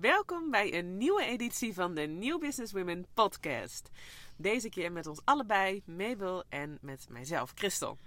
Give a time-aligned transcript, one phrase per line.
[0.00, 3.90] Welkom bij een nieuwe editie van de New Business Women podcast.
[4.36, 7.98] Deze keer met ons allebei, Mabel en met mijzelf, Christel.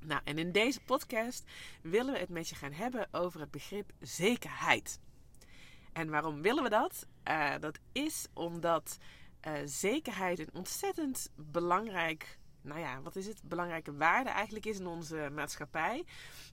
[0.00, 1.44] Nou, en in deze podcast
[1.82, 5.00] willen we het met je gaan hebben over het begrip zekerheid.
[5.92, 7.06] En waarom willen we dat?
[7.28, 8.98] Uh, dat is omdat
[9.46, 13.42] uh, zekerheid een ontzettend belangrijk nou ja, wat is het?
[13.42, 16.04] Belangrijke waarde eigenlijk is in onze maatschappij.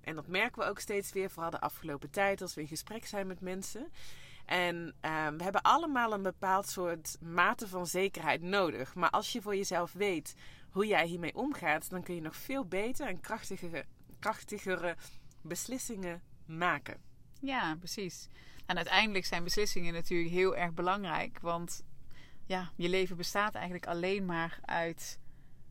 [0.01, 3.05] En dat merken we ook steeds weer, vooral de afgelopen tijd, als we in gesprek
[3.05, 3.91] zijn met mensen.
[4.45, 8.95] En uh, we hebben allemaal een bepaald soort mate van zekerheid nodig.
[8.95, 10.35] Maar als je voor jezelf weet
[10.69, 13.85] hoe jij hiermee omgaat, dan kun je nog veel beter en krachtigere,
[14.19, 14.95] krachtigere
[15.41, 16.97] beslissingen maken.
[17.39, 18.27] Ja, precies.
[18.65, 21.39] En uiteindelijk zijn beslissingen natuurlijk heel erg belangrijk.
[21.39, 21.83] Want
[22.45, 25.19] ja, je leven bestaat eigenlijk alleen maar uit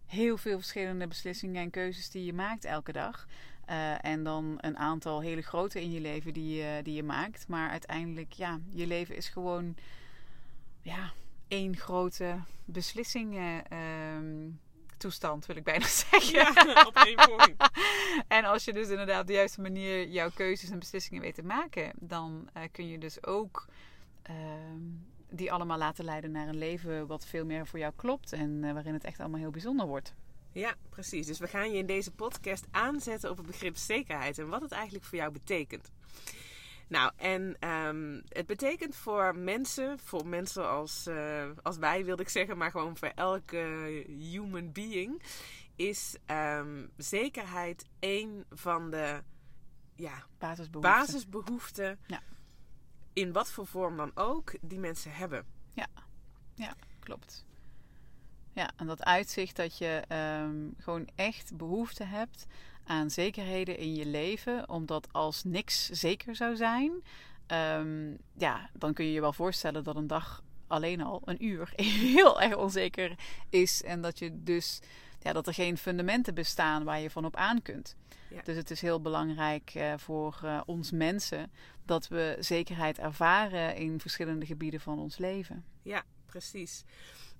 [0.07, 3.27] heel veel verschillende beslissingen en keuzes die je maakt elke dag.
[3.71, 7.49] Uh, en dan een aantal hele grote in je leven die je, die je maakt.
[7.49, 9.77] Maar uiteindelijk, ja, je leven is gewoon
[10.83, 11.13] ja,
[11.49, 13.35] één grote beslissing.
[13.35, 13.59] Uh,
[14.97, 16.33] toestand, wil ik bijna zeggen.
[16.33, 17.71] Ja, op één point.
[18.29, 21.43] en als je dus inderdaad op de juiste manier jouw keuzes en beslissingen weet te
[21.43, 23.67] maken, dan uh, kun je dus ook
[24.23, 24.83] ehm,
[25.31, 28.73] die allemaal laten leiden naar een leven wat veel meer voor jou klopt en uh,
[28.73, 30.15] waarin het echt allemaal heel bijzonder wordt.
[30.55, 31.27] Ja, precies.
[31.27, 34.73] Dus we gaan je in deze podcast aanzetten op het begrip zekerheid en wat het
[34.73, 35.91] eigenlijk voor jou betekent.
[36.89, 42.29] Nou, en um, het betekent voor mensen, voor mensen als, uh, als wij wilde ik
[42.29, 45.23] zeggen, maar gewoon voor elke human being,
[45.77, 49.23] is um, zekerheid een van de
[49.95, 52.23] ja, basisbehoeften, basisbehoeften ja.
[53.13, 55.47] in wat voor vorm dan ook, die mensen hebben.
[55.73, 55.87] Ja,
[56.55, 57.45] ja klopt.
[58.55, 60.03] Ja, en dat uitzicht dat je
[60.43, 62.47] um, gewoon echt behoefte hebt
[62.85, 66.93] aan zekerheden in je leven, omdat als niks zeker zou zijn,
[67.81, 71.73] um, ja, dan kun je je wel voorstellen dat een dag alleen al een uur
[72.17, 73.15] heel erg onzeker
[73.51, 74.81] is en dat je dus
[75.21, 77.97] ja, dat er geen fundamenten bestaan waar je van op aan kunt.
[78.31, 78.43] Ja.
[78.43, 81.51] Dus het is heel belangrijk uh, voor uh, ons mensen
[81.85, 85.65] dat we zekerheid ervaren in verschillende gebieden van ons leven.
[85.83, 86.03] Ja,
[86.39, 86.85] precies.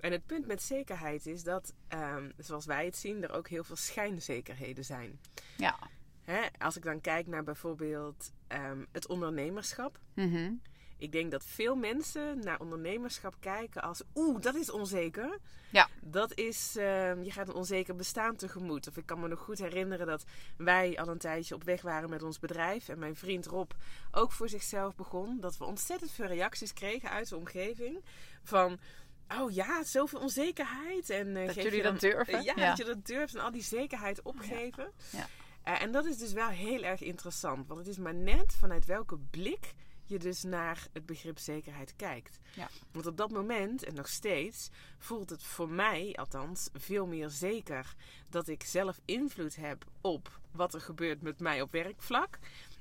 [0.01, 3.65] En het punt met zekerheid is dat, um, zoals wij het zien, er ook heel
[3.65, 5.21] veel schijnzekerheden zijn.
[5.57, 5.79] Ja.
[6.23, 6.41] Hè?
[6.59, 9.99] Als ik dan kijk naar bijvoorbeeld um, het ondernemerschap.
[10.15, 10.61] Mm -hmm.
[10.99, 14.03] Ik denk dat veel mensen naar ondernemerschap kijken als...
[14.15, 15.39] Oeh, dat is onzeker.
[15.71, 15.89] Ja.
[16.01, 16.77] Dat is...
[16.77, 18.89] Uh, je gaat een onzeker bestaan tegemoet.
[18.89, 20.25] Of ik kan me nog goed herinneren dat
[20.57, 22.89] wij al een tijdje op weg waren met ons bedrijf.
[22.89, 23.71] En mijn vriend Rob
[24.11, 25.41] ook voor zichzelf begon.
[25.41, 28.05] Dat we ontzettend veel reacties kregen uit de omgeving.
[28.43, 28.79] Van...
[29.29, 31.11] Oh ja, zoveel onzekerheid.
[31.11, 32.35] En, uh, dat jullie dat durven.
[32.35, 34.93] Uh, ja, ja, dat je dat durft en al die zekerheid opgeven.
[35.11, 35.19] Ja.
[35.19, 35.27] ja.
[35.75, 37.67] Uh, en dat is dus wel heel erg interessant.
[37.67, 39.75] Want het is maar net vanuit welke blik
[40.07, 42.39] je dus naar het begrip zekerheid kijkt.
[42.55, 42.69] Ja.
[42.93, 47.95] Want op dat moment, en nog steeds, voelt het voor mij althans veel meer zeker
[48.29, 52.39] dat ik zelf invloed heb op wat er gebeurt met mij op werkvlak.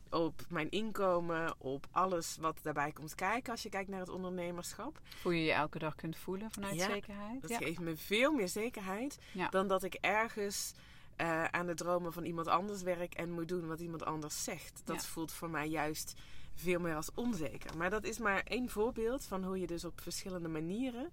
[0.09, 4.99] Op mijn inkomen, op alles wat daarbij komt kijken als je kijkt naar het ondernemerschap.
[5.23, 7.41] Hoe je je elke dag kunt voelen vanuit ja, zekerheid.
[7.41, 7.57] Dat ja.
[7.57, 9.17] geeft me veel meer zekerheid
[9.49, 10.73] dan dat ik ergens
[11.17, 14.81] uh, aan de dromen van iemand anders werk en moet doen wat iemand anders zegt.
[14.83, 16.13] Dat voelt voor mij juist
[16.55, 17.77] veel meer als onzeker.
[17.77, 21.11] Maar dat is maar één voorbeeld van hoe je dus op verschillende manieren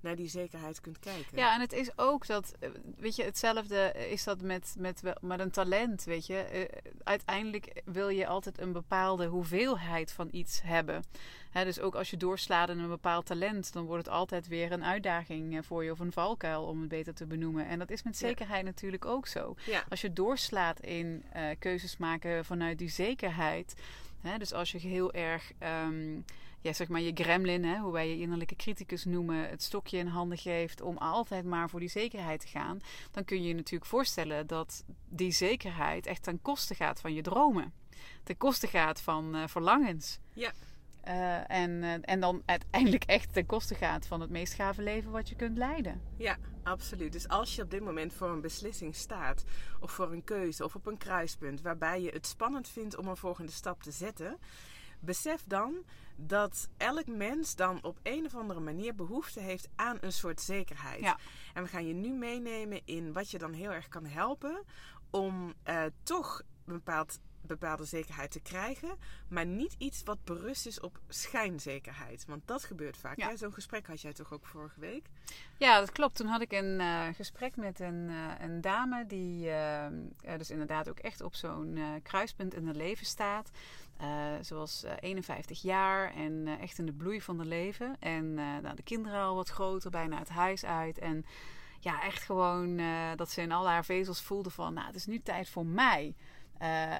[0.00, 1.38] naar die zekerheid kunt kijken.
[1.38, 2.54] Ja, en het is ook dat,
[2.96, 6.48] weet je, hetzelfde is dat met, met, met een talent, weet je.
[6.54, 11.04] Uh, uiteindelijk wil je altijd een bepaalde hoeveelheid van iets hebben.
[11.50, 14.72] He, dus ook als je doorslaat in een bepaald talent, dan wordt het altijd weer
[14.72, 17.66] een uitdaging voor je of een valkuil, om het beter te benoemen.
[17.66, 18.66] En dat is met zekerheid ja.
[18.66, 19.54] natuurlijk ook zo.
[19.66, 19.84] Ja.
[19.88, 23.74] Als je doorslaat in uh, keuzes maken vanuit die zekerheid.
[24.38, 25.52] Dus als je heel erg,
[25.88, 26.24] um,
[26.62, 30.38] zeg maar je gremlin, hè, hoe wij je innerlijke criticus noemen, het stokje in handen
[30.38, 32.80] geeft om altijd maar voor die zekerheid te gaan,
[33.10, 37.22] dan kun je je natuurlijk voorstellen dat die zekerheid echt ten koste gaat van je
[37.22, 37.72] dromen.
[38.22, 40.18] Ten koste gaat van uh, verlangens.
[40.32, 40.52] Ja.
[41.08, 45.10] Uh, en, uh, en dan uiteindelijk echt ten koste gaat van het meest gave leven
[45.10, 46.00] wat je kunt leiden.
[46.16, 47.12] Ja, absoluut.
[47.12, 49.44] Dus als je op dit moment voor een beslissing staat,
[49.80, 53.16] of voor een keuze, of op een kruispunt, waarbij je het spannend vindt om een
[53.16, 54.38] volgende stap te zetten,
[55.00, 55.84] besef dan
[56.16, 61.00] dat elk mens dan op een of andere manier behoefte heeft aan een soort zekerheid.
[61.00, 61.18] Ja.
[61.54, 64.64] En we gaan je nu meenemen in wat je dan heel erg kan helpen
[65.10, 67.18] om uh, toch een bepaald
[67.48, 68.96] bepaalde zekerheid te krijgen,
[69.28, 72.24] maar niet iets wat berust is op schijnzekerheid.
[72.26, 73.16] Want dat gebeurt vaak.
[73.16, 73.36] Ja.
[73.36, 75.06] Zo'n gesprek had jij toch ook vorige week?
[75.56, 76.16] Ja, dat klopt.
[76.16, 79.86] Toen had ik een uh, gesprek met een, uh, een dame die uh,
[80.36, 83.50] dus inderdaad ook echt op zo'n kruispunt in haar leven staat.
[84.42, 87.96] Ze was 51 jaar en echt in de bloei van haar leven.
[88.00, 90.98] En nou, de kinderen al wat groter, bijna het huis uit.
[90.98, 91.24] En
[91.80, 92.80] ja, echt gewoon
[93.16, 94.74] dat ze in al haar vezels voelde van...
[94.74, 96.14] nou, het is nu tijd voor mij.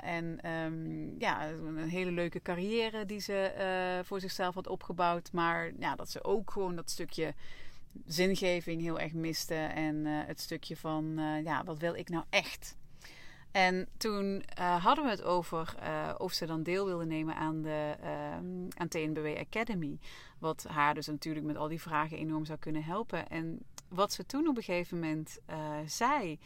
[0.03, 5.33] En um, ja, een hele leuke carrière die ze voor zichzelf had opgebouwd.
[5.33, 7.35] Maar ja, dat ze ook gewoon dat stukje
[8.07, 9.55] zingeving heel erg miste.
[9.55, 12.77] En uh, het stukje van, ja, wat wil ik nou echt?
[13.51, 15.75] En toen hadden we het over
[16.19, 17.95] of ze dan deel wilde nemen aan de
[18.77, 19.99] aan TNBW Academy.
[20.39, 23.29] Wat haar dus natuurlijk met al die vragen enorm zou kunnen helpen.
[23.29, 23.59] En
[23.89, 25.39] wat ze toen op een gegeven moment
[25.87, 26.39] zei,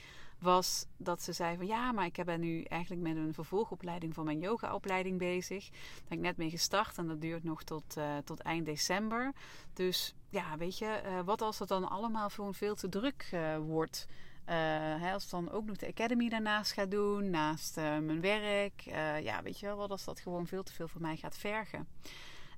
[0.43, 4.25] was dat ze zei van ja, maar ik ben nu eigenlijk met een vervolgopleiding van
[4.25, 5.69] mijn yogaopleiding bezig.
[5.71, 9.33] Daar ben ik net mee gestart en dat duurt nog tot, uh, tot eind december.
[9.73, 13.57] Dus ja, weet je, uh, wat als het dan allemaal gewoon veel te druk uh,
[13.57, 14.07] wordt?
[14.45, 18.81] Hè, als dan ook nog de academy daarnaast gaat doen, naast mijn werk.
[19.23, 21.89] ja, weet je wel, wat als dat gewoon veel te veel voor mij gaat vergen?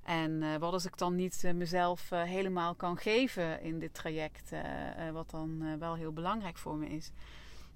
[0.03, 4.51] En wat als ik dan niet mezelf helemaal kan geven in dit traject,
[5.11, 7.11] wat dan wel heel belangrijk voor me is.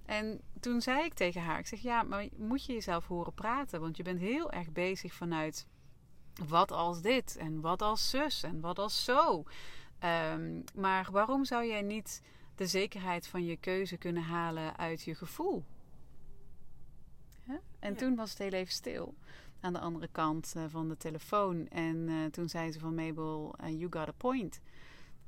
[0.09, 3.81] En toen zei ik tegen haar, ik zeg ja, maar moet je jezelf horen praten?
[3.81, 5.67] Want je bent heel erg bezig vanuit
[6.47, 9.43] wat als dit en wat als zus en wat als zo.
[10.33, 12.21] Um, maar waarom zou jij niet
[12.55, 15.65] de zekerheid van je keuze kunnen halen uit je gevoel?
[17.45, 17.55] Huh?
[17.79, 19.15] En toen was het heel even stil
[19.59, 21.67] aan de andere kant uh, van de telefoon.
[21.67, 24.61] En uh, toen zei ze van Mabel, uh, you got a point.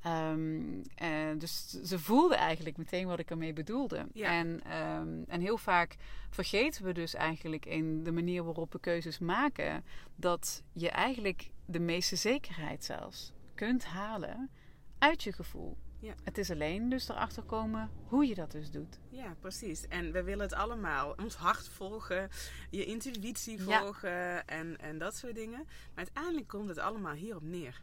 [0.06, 4.06] Um, uh, dus ze voelde eigenlijk meteen wat ik ermee bedoelde.
[4.12, 4.30] Ja.
[4.30, 5.96] En, um, en heel vaak
[6.30, 9.84] vergeten we dus eigenlijk in de manier waarop we keuzes maken,
[10.14, 14.50] dat je eigenlijk de meeste zekerheid zelfs kunt halen
[14.98, 15.76] uit je gevoel.
[15.98, 16.14] Ja.
[16.24, 18.98] Het is alleen dus erachter komen hoe je dat dus doet.
[19.08, 19.88] Ja, precies.
[19.88, 21.14] En we willen het allemaal.
[21.22, 22.28] Ons hart volgen,
[22.70, 24.46] je intuïtie volgen ja.
[24.46, 25.62] en, en dat soort dingen.
[25.64, 27.82] Maar uiteindelijk komt het allemaal hierop neer.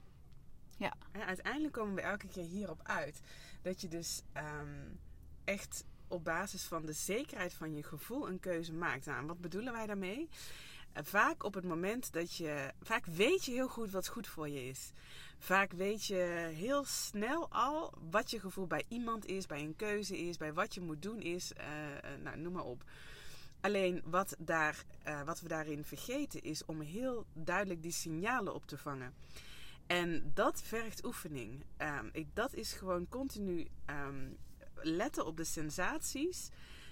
[0.79, 0.93] Ja.
[1.11, 3.21] En uiteindelijk komen we elke keer hierop uit.
[3.61, 4.99] Dat je dus um,
[5.43, 9.05] echt op basis van de zekerheid van je gevoel een keuze maakt.
[9.05, 10.29] Nou, wat bedoelen wij daarmee?
[10.97, 12.73] Uh, vaak op het moment dat je.
[12.81, 14.91] Vaak weet je heel goed wat goed voor je is.
[15.37, 20.17] Vaak weet je heel snel al wat je gevoel bij iemand is, bij een keuze
[20.17, 21.51] is, bij wat je moet doen is.
[21.57, 21.65] Uh,
[22.23, 22.83] nou, noem maar op.
[23.61, 24.83] Alleen wat, daar,
[25.25, 29.13] wat we daarin vergeten is om heel duidelijk die signalen op te vangen.
[29.89, 31.63] En dat vergt oefening.
[31.77, 34.37] Um, ik, dat is gewoon continu um,
[34.75, 36.49] letten op de sensaties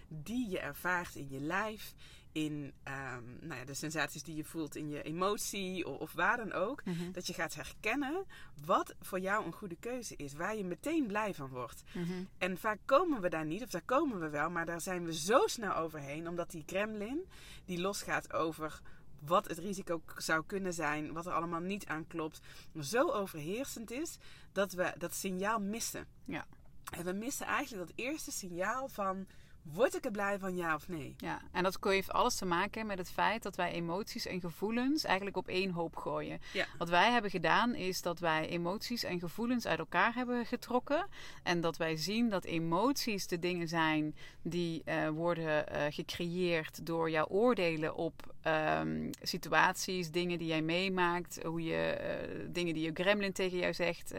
[0.08, 1.94] die je ervaart in je lijf,
[2.32, 6.38] in um, nou ja, de sensaties die je voelt in je emotie of, of waar
[6.38, 6.86] dan ook.
[6.86, 7.12] Mm -hmm.
[7.12, 8.26] Dat je gaat herkennen
[8.66, 11.84] wat voor jou een goede keuze is, waar je meteen blij van wordt.
[11.94, 12.28] Mm -hmm.
[12.38, 15.14] En vaak komen we daar niet, of daar komen we wel, maar daar zijn we
[15.14, 17.28] zo snel overheen, omdat die gremlin
[17.66, 18.82] die losgaat over
[19.20, 22.40] wat het risico zou kunnen zijn, wat er allemaal niet aan klopt,
[22.80, 24.18] zo overheersend is
[24.52, 26.08] dat we dat signaal missen.
[26.26, 26.46] Ja.
[26.92, 29.28] En we missen eigenlijk dat eerste signaal van
[29.74, 31.16] Word ik er blij van, ja of nee?
[31.18, 35.04] Ja, en dat heeft alles te maken met het feit dat wij emoties en gevoelens
[35.04, 36.40] eigenlijk op één hoop gooien.
[36.54, 36.66] Ja.
[36.78, 41.08] Wat wij hebben gedaan is dat wij emoties en gevoelens uit elkaar hebben getrokken.
[41.44, 47.10] En dat wij zien dat emoties de dingen zijn die uh, worden uh, gecreëerd door
[47.10, 48.36] jouw oordelen op
[48.80, 53.74] um, situaties, dingen die jij meemaakt, hoe je, uh, dingen die je gremlin tegen jou
[53.74, 54.14] zegt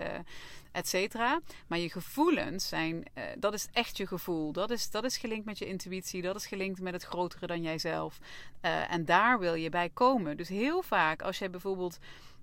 [0.73, 1.41] et cetera.
[1.67, 4.53] Maar je gevoelens zijn, uh, dat is echt je gevoel.
[4.53, 7.63] Dat is, dat is gelinkt met je intuïtie, dat is gelinkt met het grotere dan
[7.63, 8.19] jijzelf.
[8.63, 10.37] Uh, en daar wil je bij komen.
[10.37, 11.99] Dus heel vaak als je bijvoorbeeld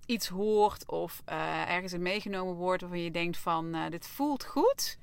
[0.06, 4.98] iets hoort of uh, ergens in meegenomen wordt waarvan je denkt van dit voelt goed.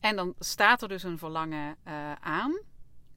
[0.00, 1.76] En dan staat er dus een verlangen
[2.20, 2.60] aan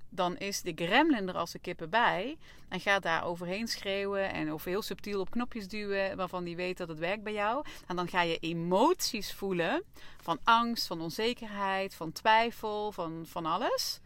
[0.09, 2.37] dan is de gremlin er als de kippen bij.
[2.69, 6.77] En gaat daar overheen schreeuwen en of heel subtiel op knopjes duwen waarvan die weet
[6.77, 7.65] dat het werkt bij jou.
[7.87, 9.83] En dan ga je emoties voelen
[10.21, 13.99] van angst, van onzekerheid, van twijfel, van, van alles.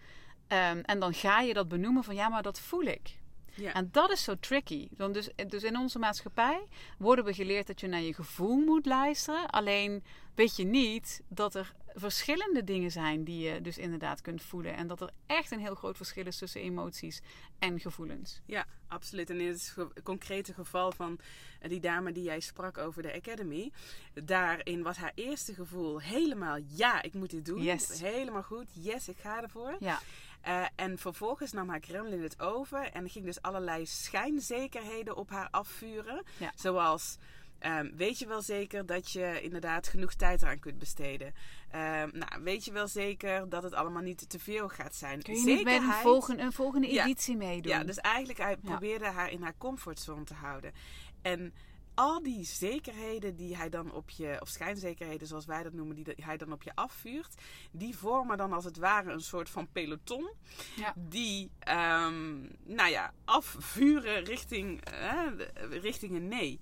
[0.47, 3.21] Um, en dan ga je dat benoemen van ja, maar dat voel ik.
[3.55, 3.73] Ja.
[3.73, 4.87] En dat is zo tricky.
[4.91, 6.67] Dan dus, dus in onze maatschappij
[6.97, 9.49] worden we geleerd dat je naar je gevoel moet luisteren.
[9.49, 10.03] Alleen
[10.35, 14.75] weet je niet dat er verschillende dingen zijn die je dus inderdaad kunt voelen.
[14.75, 17.21] En dat er echt een heel groot verschil is tussen emoties
[17.59, 18.41] en gevoelens.
[18.45, 19.29] Ja, absoluut.
[19.29, 21.19] En in het concrete geval van
[21.59, 23.71] eh, die dame die jij sprak over de Academy.
[24.13, 27.61] Daarin was haar eerste gevoel helemaal ja, ik moet dit doen.
[27.63, 27.99] Yes.
[28.01, 28.67] Helemaal goed.
[28.71, 29.75] Yes, ik ga ervoor.
[29.79, 29.99] Ja.
[30.47, 35.47] Uh, en vervolgens nam haar Kremlin het over en ging dus allerlei schijnzekerheden op haar
[35.51, 36.23] afvuren.
[36.37, 36.51] Ja.
[36.55, 37.17] Zoals
[37.63, 41.33] Ehm, weet je wel zeker dat je inderdaad genoeg tijd eraan kunt besteden?
[41.69, 45.21] Ehm, nou, weet je wel zeker dat het allemaal niet te veel gaat zijn?
[45.21, 47.03] Kun je niet met een volgende, een volgende Ja.
[47.03, 47.71] editie meedoen?
[47.71, 48.69] Ja, dus eigenlijk hij Ja.
[48.69, 50.73] probeerde haar in haar comfortzone te houden.
[51.21, 51.53] En
[51.93, 56.05] al die zekerheden die hij dan op je, of schijnzekerheden zoals wij dat noemen, die
[56.21, 57.35] hij dan op je afvuurt,
[57.71, 60.31] die vormen dan als het ware een soort van peloton.
[60.75, 60.93] Ja.
[60.97, 65.25] Die, ehm, nou ja, afvuren richting, eh,
[65.69, 66.59] richting een nee.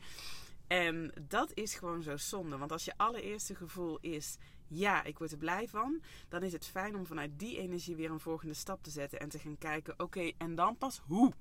[0.72, 2.58] En dat is gewoon zo zonde.
[2.58, 4.38] Want als je allereerste gevoel is,
[4.68, 6.02] ja, ik word er blij van.
[6.30, 9.20] Dan is het fijn om vanuit die energie weer een volgende stap te zetten.
[9.20, 11.34] En te gaan kijken, oké, en dan pas hoe.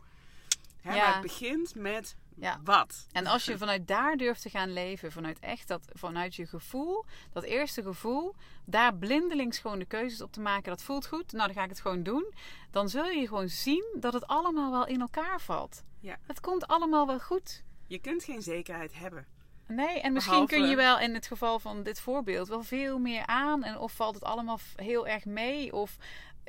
[0.80, 1.04] Hè, Ja.
[1.04, 2.60] Maar het begint met Ja.
[2.64, 3.06] wat.
[3.12, 7.04] En als je vanuit daar durft te gaan leven, vanuit echt dat, vanuit je gevoel,
[7.32, 8.34] dat eerste gevoel,
[8.64, 11.68] daar blindelings gewoon de keuzes op te maken, dat voelt goed, nou dan ga ik
[11.70, 12.32] het gewoon doen.
[12.70, 15.82] Dan zul je gewoon zien dat het allemaal wel in elkaar valt.
[16.00, 16.18] Ja.
[16.26, 17.62] Het komt allemaal wel goed.
[17.90, 19.26] Je kunt geen zekerheid hebben.
[19.68, 22.98] Nee, en misschien Behalve- kun je wel in het geval van dit voorbeeld wel veel
[22.98, 23.64] meer aan.
[23.64, 25.72] En of valt het allemaal heel erg mee?
[25.72, 25.96] Of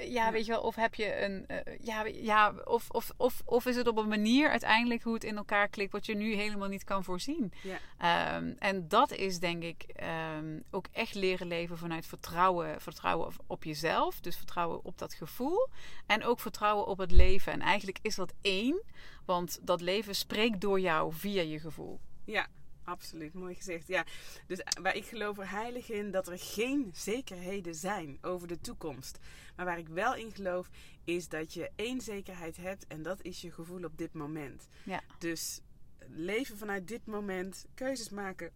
[0.10, 1.48] ja, weet je wel, of heb je een.
[1.48, 5.24] eh, ja, ja of, of, of, of is het op een manier uiteindelijk hoe het
[5.24, 7.54] in elkaar klikt, wat je nu helemaal niet kan voorzien.
[7.64, 7.78] Ja.
[7.98, 12.82] Ehm, en dat is denk ik ehm, ook echt leren leven vanuit vertrouwen.
[12.82, 15.68] Vertrouwen op jezelf, dus vertrouwen op dat gevoel.
[16.06, 17.54] En ook vertrouwen op het leven.
[17.54, 18.82] En eigenlijk is dat één,
[19.26, 22.00] want dat leven spreekt door jou via je gevoel.
[22.26, 22.48] Ja,
[22.84, 23.34] absoluut.
[23.34, 23.88] Mooi gezegd.
[23.88, 24.06] Ja.
[24.48, 28.60] Dus eh, waar ik geloof er heilig in dat er geen zekerheden zijn over de
[28.60, 29.20] toekomst.
[29.56, 30.70] Maar waar ik wel in geloof
[31.04, 34.68] is dat je één zekerheid hebt en dat is je gevoel op dit moment.
[34.84, 35.02] Ja.
[35.18, 35.62] Dus
[36.08, 38.52] leven vanuit dit moment, keuzes maken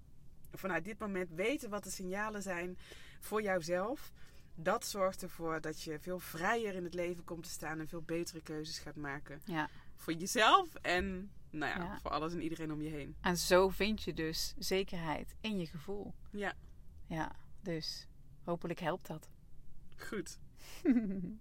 [0.58, 2.78] vanuit dit moment, weten wat de signalen zijn
[3.20, 4.12] voor jouzelf.
[4.56, 8.02] Dat zorgt ervoor dat je veel vrijer in het leven komt te staan en veel
[8.02, 9.42] betere keuzes gaat maken.
[9.46, 9.70] Ja.
[9.96, 12.00] Voor jezelf en nou ja, Ja.
[12.00, 13.16] voor alles en iedereen om je heen.
[13.22, 16.14] En zo vind je dus zekerheid in je gevoel.
[16.32, 16.54] Ja,
[17.08, 18.08] Ja, dus
[18.44, 19.30] hopelijk helpt dat.
[19.98, 20.38] goed.